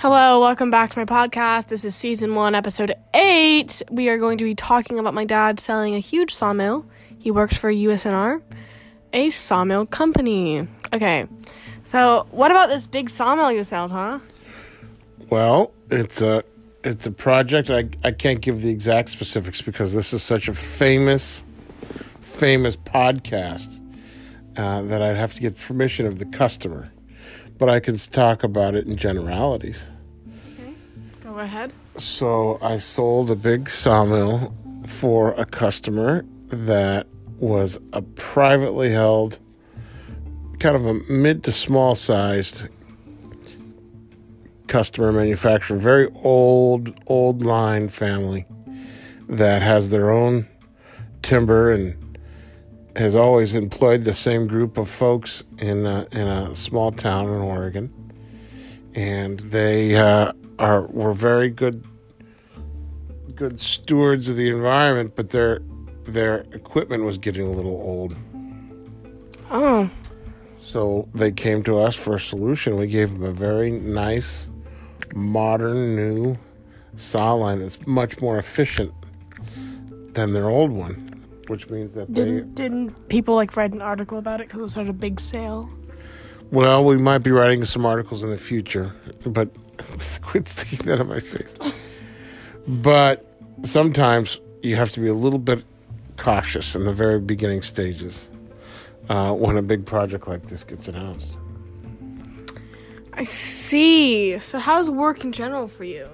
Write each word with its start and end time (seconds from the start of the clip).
Hello, 0.00 0.38
welcome 0.38 0.70
back 0.70 0.92
to 0.92 0.98
my 1.00 1.04
podcast. 1.04 1.66
This 1.66 1.84
is 1.84 1.96
season 1.96 2.36
one, 2.36 2.54
episode 2.54 2.94
eight. 3.14 3.82
We 3.90 4.08
are 4.08 4.16
going 4.16 4.38
to 4.38 4.44
be 4.44 4.54
talking 4.54 4.96
about 4.96 5.12
my 5.12 5.24
dad 5.24 5.58
selling 5.58 5.96
a 5.96 5.98
huge 5.98 6.32
sawmill. 6.32 6.86
He 7.18 7.32
works 7.32 7.56
for 7.56 7.68
USNR, 7.68 8.40
a 9.12 9.30
sawmill 9.30 9.86
company. 9.86 10.68
Okay, 10.92 11.26
so 11.82 12.28
what 12.30 12.52
about 12.52 12.68
this 12.68 12.86
big 12.86 13.10
sawmill 13.10 13.50
you 13.50 13.64
sold, 13.64 13.90
huh? 13.90 14.20
Well, 15.30 15.72
it's 15.90 16.22
a 16.22 16.44
it's 16.84 17.04
a 17.06 17.10
project. 17.10 17.68
I 17.68 17.88
I 18.04 18.12
can't 18.12 18.40
give 18.40 18.62
the 18.62 18.70
exact 18.70 19.10
specifics 19.10 19.60
because 19.62 19.94
this 19.94 20.12
is 20.12 20.22
such 20.22 20.46
a 20.46 20.54
famous 20.54 21.44
famous 22.20 22.76
podcast 22.76 23.80
uh, 24.56 24.82
that 24.82 25.02
I'd 25.02 25.16
have 25.16 25.34
to 25.34 25.40
get 25.40 25.58
permission 25.58 26.06
of 26.06 26.20
the 26.20 26.24
customer. 26.26 26.92
But 27.58 27.68
I 27.68 27.80
can 27.80 27.96
talk 27.96 28.44
about 28.44 28.76
it 28.76 28.86
in 28.86 28.96
generalities. 28.96 29.88
So 31.96 32.58
I 32.60 32.78
sold 32.78 33.30
a 33.30 33.36
big 33.36 33.68
sawmill 33.68 34.54
for 34.86 35.32
a 35.32 35.44
customer 35.44 36.24
that 36.48 37.06
was 37.38 37.78
a 37.92 38.02
privately 38.02 38.90
held, 38.90 39.38
kind 40.58 40.74
of 40.74 40.84
a 40.84 40.94
mid 40.94 41.44
to 41.44 41.52
small 41.52 41.94
sized 41.94 42.66
customer 44.66 45.12
manufacturer, 45.12 45.78
very 45.78 46.08
old, 46.22 46.94
old 47.06 47.44
line 47.44 47.88
family 47.88 48.44
that 49.28 49.62
has 49.62 49.90
their 49.90 50.10
own 50.10 50.46
timber 51.22 51.70
and 51.70 52.18
has 52.96 53.14
always 53.14 53.54
employed 53.54 54.04
the 54.04 54.12
same 54.12 54.46
group 54.46 54.76
of 54.76 54.88
folks 54.88 55.44
in 55.58 55.86
a, 55.86 56.06
in 56.12 56.26
a 56.26 56.54
small 56.54 56.90
town 56.90 57.26
in 57.26 57.40
Oregon, 57.40 57.92
and 58.94 59.38
they 59.40 59.94
uh, 59.94 60.32
are 60.58 60.82
were 60.82 61.12
very 61.12 61.50
good 61.50 61.84
good 63.34 63.60
stewards 63.60 64.28
of 64.28 64.36
the 64.36 64.48
environment, 64.48 65.14
but 65.14 65.30
their 65.30 65.60
their 66.04 66.38
equipment 66.52 67.04
was 67.04 67.18
getting 67.18 67.46
a 67.46 67.50
little 67.50 67.72
old. 67.80 68.16
Oh, 69.50 69.90
So 70.56 71.08
they 71.14 71.30
came 71.30 71.62
to 71.64 71.78
us 71.78 71.94
for 71.94 72.14
a 72.14 72.20
solution. 72.20 72.76
We 72.76 72.86
gave 72.88 73.12
them 73.12 73.22
a 73.22 73.32
very 73.32 73.70
nice, 73.70 74.50
modern, 75.14 75.94
new 75.94 76.36
saw 76.96 77.32
line 77.32 77.60
that's 77.60 77.86
much 77.86 78.20
more 78.20 78.38
efficient 78.38 78.92
than 80.12 80.32
their 80.32 80.48
old 80.48 80.72
one, 80.72 80.94
which 81.46 81.70
means 81.70 81.94
that 81.94 82.12
they. 82.12 82.24
didn't 82.24 82.54
didn't 82.54 83.08
people 83.08 83.34
like 83.36 83.56
write 83.56 83.72
an 83.72 83.80
article 83.80 84.18
about 84.18 84.40
it 84.40 84.48
because 84.48 84.58
it 84.58 84.62
was 84.62 84.72
such 84.72 84.88
a 84.88 84.92
big 84.92 85.20
sale? 85.20 85.70
Well, 86.50 86.82
we 86.84 86.96
might 86.96 87.18
be 87.18 87.30
writing 87.30 87.64
some 87.66 87.84
articles 87.84 88.24
in 88.24 88.30
the 88.30 88.36
future, 88.36 88.94
but 89.26 89.50
quit 90.22 90.48
sticking 90.48 90.86
that 90.86 90.98
on 91.00 91.08
my 91.08 91.20
face. 91.20 91.54
But 92.66 93.26
sometimes 93.64 94.40
you 94.62 94.76
have 94.76 94.90
to 94.92 95.00
be 95.00 95.08
a 95.08 95.14
little 95.14 95.38
bit 95.38 95.64
cautious 96.16 96.74
in 96.74 96.84
the 96.84 96.92
very 96.92 97.20
beginning 97.20 97.62
stages 97.62 98.30
uh, 99.10 99.32
when 99.32 99.58
a 99.58 99.62
big 99.62 99.84
project 99.84 100.26
like 100.26 100.46
this 100.46 100.64
gets 100.64 100.88
announced. 100.88 101.36
I 103.12 103.24
see. 103.24 104.38
So 104.38 104.58
how's 104.58 104.88
work 104.88 105.24
in 105.24 105.32
general 105.32 105.66
for 105.66 105.84
you? 105.84 106.08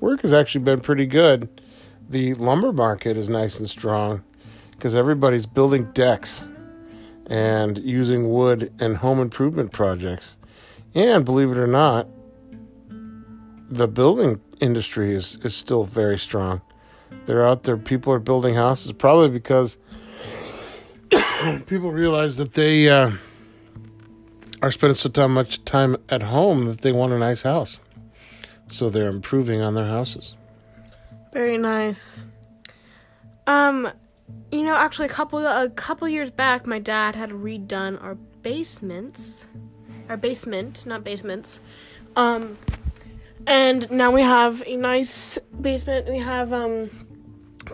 Work 0.00 0.22
has 0.22 0.32
actually 0.32 0.64
been 0.64 0.80
pretty 0.80 1.06
good. 1.06 1.60
The 2.08 2.34
lumber 2.34 2.72
market 2.72 3.16
is 3.16 3.28
nice 3.28 3.60
and 3.60 3.68
strong 3.68 4.24
because 4.72 4.96
everybody's 4.96 5.46
building 5.46 5.84
decks 5.92 6.48
and 7.26 7.78
using 7.78 8.30
wood 8.30 8.72
and 8.78 8.98
home 8.98 9.20
improvement 9.20 9.72
projects. 9.72 10.36
And 10.94 11.24
believe 11.24 11.50
it 11.50 11.58
or 11.58 11.66
not, 11.66 12.08
the 13.68 13.88
building 13.88 14.40
industry 14.60 15.14
is, 15.14 15.36
is 15.42 15.54
still 15.54 15.84
very 15.84 16.18
strong. 16.18 16.60
They're 17.24 17.46
out 17.46 17.62
there, 17.62 17.76
people 17.76 18.12
are 18.12 18.18
building 18.18 18.54
houses 18.54 18.92
probably 18.92 19.28
because 19.28 19.78
people 21.66 21.90
realize 21.90 22.36
that 22.36 22.54
they 22.54 22.88
uh, 22.88 23.12
are 24.60 24.70
spending 24.70 24.96
so 24.96 25.28
much 25.28 25.64
time 25.64 25.96
at 26.08 26.22
home 26.22 26.66
that 26.66 26.80
they 26.82 26.92
want 26.92 27.12
a 27.12 27.18
nice 27.18 27.42
house. 27.42 27.80
So 28.68 28.88
they're 28.88 29.08
improving 29.08 29.60
on 29.60 29.74
their 29.74 29.86
houses. 29.88 30.34
Very 31.32 31.58
nice. 31.58 32.26
Um, 33.46 33.90
you 34.52 34.64
know, 34.64 34.76
actually, 34.76 35.06
a 35.06 35.10
couple 35.10 35.44
a 35.46 35.70
couple 35.70 36.06
years 36.08 36.30
back, 36.30 36.66
my 36.66 36.78
dad 36.78 37.16
had 37.16 37.30
redone 37.30 38.02
our 38.02 38.16
basements, 38.42 39.46
our 40.08 40.16
basement, 40.16 40.84
not 40.84 41.02
basements. 41.02 41.60
Um, 42.16 42.58
and 43.46 43.90
now 43.90 44.10
we 44.10 44.20
have 44.22 44.62
a 44.66 44.76
nice 44.76 45.38
basement. 45.58 46.06
We 46.08 46.18
have 46.18 46.52
um, 46.52 46.90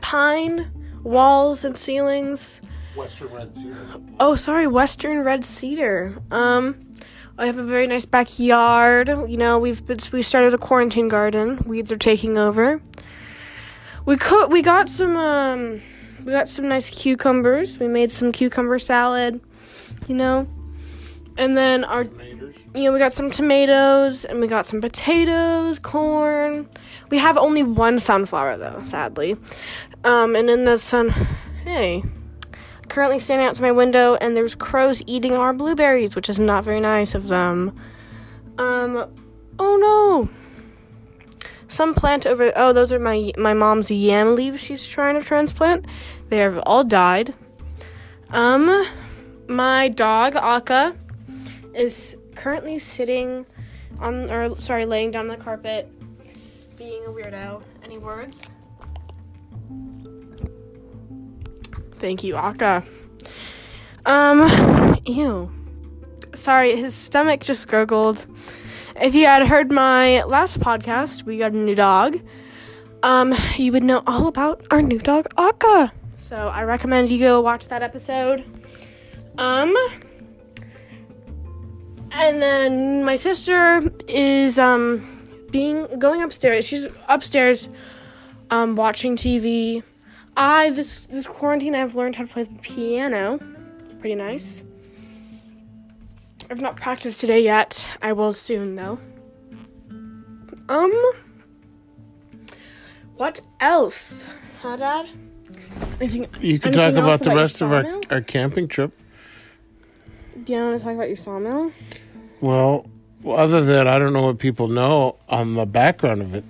pine 0.00 0.70
walls 1.02 1.64
and 1.64 1.76
ceilings. 1.76 2.60
Western 2.94 3.28
Red 3.28 3.54
Cedar. 3.54 4.00
Oh, 4.20 4.34
sorry, 4.34 4.66
Western 4.66 5.22
red 5.22 5.44
cedar. 5.44 6.20
Um, 6.30 6.94
I 7.36 7.46
have 7.46 7.58
a 7.58 7.62
very 7.62 7.86
nice 7.86 8.04
backyard. 8.04 9.08
You 9.08 9.36
know, 9.36 9.58
we've 9.58 9.84
been, 9.84 9.98
we 10.12 10.22
started 10.22 10.54
a 10.54 10.58
quarantine 10.58 11.08
garden. 11.08 11.62
Weeds 11.66 11.92
are 11.92 11.98
taking 11.98 12.38
over. 12.38 12.80
We 14.04 14.16
cook. 14.16 14.50
We 14.50 14.62
got 14.62 14.88
some. 14.88 15.16
Um, 15.16 15.80
we 16.28 16.32
got 16.34 16.46
some 16.46 16.68
nice 16.68 16.90
cucumbers. 16.90 17.78
We 17.78 17.88
made 17.88 18.12
some 18.12 18.32
cucumber 18.32 18.78
salad. 18.78 19.40
You 20.08 20.14
know, 20.14 20.46
and 21.38 21.56
then 21.56 21.84
our. 21.84 22.04
You 22.74 22.84
know, 22.84 22.92
we 22.92 22.98
got 22.98 23.14
some 23.14 23.30
tomatoes 23.30 24.26
and 24.26 24.38
we 24.38 24.46
got 24.46 24.66
some 24.66 24.82
potatoes, 24.82 25.78
corn. 25.78 26.68
We 27.08 27.16
have 27.16 27.38
only 27.38 27.62
one 27.62 27.98
sunflower 27.98 28.58
though, 28.58 28.80
sadly. 28.82 29.36
Um, 30.04 30.36
and 30.36 30.50
in 30.50 30.66
the 30.66 30.76
sun, 30.76 31.14
hey, 31.64 32.04
currently 32.88 33.18
standing 33.18 33.46
out 33.46 33.54
to 33.54 33.62
my 33.62 33.72
window 33.72 34.16
and 34.16 34.36
there's 34.36 34.54
crows 34.54 35.02
eating 35.06 35.32
our 35.32 35.54
blueberries, 35.54 36.14
which 36.14 36.28
is 36.28 36.38
not 36.38 36.62
very 36.62 36.78
nice 36.78 37.14
of 37.14 37.28
them. 37.28 37.74
Um 38.58 39.10
oh 39.58 40.28
no. 40.28 40.47
Some 41.68 41.94
plant 41.94 42.26
over 42.26 42.52
oh 42.56 42.72
those 42.72 42.92
are 42.92 42.98
my 42.98 43.32
my 43.36 43.54
mom's 43.54 43.90
yam 43.90 44.34
leaves 44.34 44.60
she's 44.60 44.86
trying 44.86 45.18
to 45.18 45.24
transplant. 45.24 45.84
They 46.28 46.38
have 46.38 46.58
all 46.64 46.84
died. 46.84 47.34
Um 48.30 48.86
my 49.46 49.88
dog 49.88 50.36
Aka 50.36 50.94
is 51.74 52.16
currently 52.34 52.78
sitting 52.78 53.46
on 54.00 54.30
or 54.30 54.58
sorry 54.58 54.86
laying 54.86 55.10
down 55.10 55.28
the 55.28 55.36
carpet 55.36 55.90
being 56.76 57.04
a 57.04 57.10
weirdo. 57.10 57.62
Any 57.82 57.98
words? 57.98 58.52
Thank 61.98 62.22
you, 62.22 62.36
Aka. 62.36 62.84
Um, 64.06 64.96
ew. 65.04 65.50
Sorry, 66.34 66.76
his 66.76 66.94
stomach 66.94 67.40
just 67.40 67.66
gurgled. 67.66 68.26
If 69.00 69.14
you 69.14 69.26
had 69.26 69.47
heard 69.47 69.70
my 69.70 70.25
last 70.25 70.59
podcast, 70.59 71.22
we 71.22 71.38
got 71.38 71.53
a 71.53 71.56
new 71.56 71.76
dog. 71.76 72.19
Um, 73.04 73.32
you 73.56 73.70
would 73.70 73.84
know 73.84 74.03
all 74.09 74.26
about 74.26 74.66
our 74.72 74.82
new 74.82 74.98
dog, 74.98 75.26
Aka. 75.38 75.92
So 76.16 76.36
I 76.36 76.64
recommend 76.64 77.08
you 77.08 77.20
go 77.20 77.41
watch 77.41 77.69
that 77.69 77.82
episode. 77.82 78.44
Um, 79.38 79.76
and 82.10 82.42
then 82.42 83.04
my 83.04 83.14
sister 83.14 83.88
is 84.08 84.58
um 84.58 85.06
being 85.53 85.87
going 86.00 86.22
upstairs. 86.22 86.66
She's 86.66 86.88
upstairs, 87.08 87.69
um, 88.50 88.75
watching 88.75 89.14
TV. 89.14 89.84
I 90.37 90.70
this 90.70 91.04
this 91.06 91.28
quarantine 91.28 91.76
I've 91.76 91.94
learned 91.94 92.16
how 92.16 92.25
to 92.25 92.32
play 92.32 92.42
the 92.42 92.58
piano. 92.62 93.38
Pretty 94.00 94.16
nice. 94.16 94.64
I've 96.50 96.61
not 96.61 96.76
practiced 96.76 97.20
today 97.20 97.43
yet. 97.43 97.87
I 98.00 98.12
will 98.12 98.32
soon 98.32 98.76
though. 98.76 98.99
Um 100.69 100.93
what 103.17 103.40
else? 103.61 104.25
Huh, 104.62 104.76
Dad? 104.76 105.08
Anything 106.00 106.28
You 106.40 106.58
can 106.58 106.72
talk 106.72 106.94
about 106.94 107.22
the 107.22 107.34
rest 107.34 107.61
of 107.61 107.72
our, 107.72 107.84
our 108.11 108.20
camping 108.20 108.69
trip. 108.69 108.93
Do 110.44 110.52
you 110.52 110.61
want 110.61 110.78
to 110.78 110.84
talk 110.84 110.94
about 110.94 111.08
your 111.08 111.17
sawmill? 111.17 111.72
Well, 112.40 112.87
other 113.26 113.62
than 113.64 113.88
I 113.88 113.99
don't 113.99 114.12
know 114.12 114.26
what 114.26 114.38
people 114.38 114.69
know 114.69 115.17
on 115.28 115.55
the 115.55 115.67
background 115.67 116.22
of 116.22 116.34
it, 116.34 116.44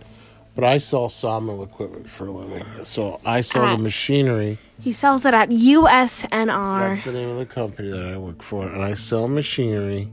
but 0.55 0.63
I 0.65 0.77
sell 0.79 1.09
sawmill 1.09 1.63
equipment 1.63 2.11
for 2.11 2.27
a 2.27 2.31
living. 2.31 2.65
So 2.85 3.21
I 3.25 3.41
sell 3.41 3.65
At- 3.65 3.77
the 3.77 3.83
machinery. 3.83 4.59
He 4.81 4.93
sells 4.93 5.25
it 5.25 5.35
at 5.35 5.51
USNR. 5.51 6.95
That's 6.95 7.05
the 7.05 7.13
name 7.13 7.31
of 7.31 7.39
the 7.39 7.47
company 7.47 7.91
that 7.91 8.05
I 8.05 8.17
work 8.17 8.43
for. 8.43 8.69
And 8.69 8.83
I 8.83 8.95
sell 8.95 9.27
machinery 9.29 10.11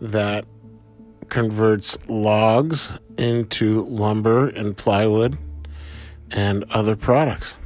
that 0.00 0.44
converts 1.28 1.98
logs 2.08 2.96
into 3.16 3.84
lumber 3.86 4.48
and 4.48 4.76
plywood 4.76 5.36
and 6.30 6.64
other 6.70 6.96
products. 6.96 7.56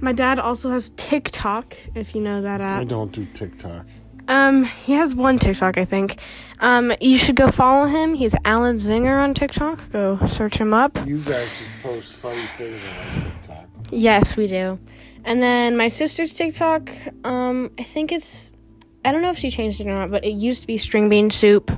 My 0.00 0.12
dad 0.12 0.38
also 0.38 0.70
has 0.70 0.90
TikTok, 0.96 1.76
if 1.94 2.14
you 2.14 2.20
know 2.20 2.40
that 2.42 2.60
app. 2.60 2.80
I 2.80 2.84
don't 2.84 3.12
do 3.12 3.26
TikTok. 3.26 3.86
Um, 4.28 4.64
he 4.64 4.92
has 4.92 5.14
one 5.14 5.38
TikTok, 5.38 5.76
I 5.76 5.84
think. 5.84 6.20
Um, 6.60 6.92
you 7.00 7.18
should 7.18 7.36
go 7.36 7.50
follow 7.50 7.86
him. 7.86 8.14
He's 8.14 8.34
Alan 8.44 8.78
Zinger 8.78 9.22
on 9.22 9.34
TikTok. 9.34 9.90
Go 9.92 10.24
search 10.26 10.56
him 10.56 10.72
up. 10.72 10.96
You 11.06 11.18
guys 11.18 11.48
just 11.58 11.82
post 11.82 12.12
funny 12.14 12.46
things 12.56 12.80
on 13.14 13.22
TikTok. 13.22 13.66
Yes, 13.90 14.36
we 14.36 14.46
do. 14.46 14.78
And 15.24 15.42
then 15.42 15.76
my 15.76 15.88
sister's 15.88 16.32
TikTok, 16.32 16.90
um, 17.24 17.70
I 17.78 17.82
think 17.82 18.12
it's 18.12 18.52
I 19.04 19.12
don't 19.12 19.22
know 19.22 19.30
if 19.30 19.38
she 19.38 19.50
changed 19.50 19.80
it 19.80 19.86
or 19.86 19.92
not, 19.92 20.10
but 20.10 20.24
it 20.24 20.32
used 20.32 20.62
to 20.62 20.66
be 20.66 20.78
string 20.78 21.08
bean 21.08 21.30
soup. 21.30 21.70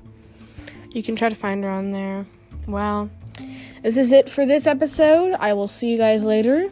You 0.90 1.02
can 1.02 1.16
try 1.16 1.28
to 1.28 1.34
find 1.34 1.62
her 1.64 1.70
on 1.70 1.92
there. 1.92 2.26
Well, 2.66 3.10
this 3.82 3.96
is 3.96 4.12
it 4.12 4.28
for 4.28 4.44
this 4.46 4.66
episode. 4.66 5.34
I 5.38 5.52
will 5.52 5.68
see 5.68 5.88
you 5.88 5.98
guys 5.98 6.24
later. 6.24 6.70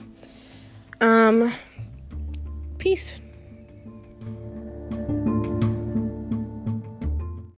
Um 1.01 1.53
peace. 2.79 3.21